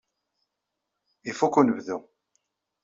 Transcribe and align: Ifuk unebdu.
Ifuk 1.29 1.55
unebdu. 1.59 1.97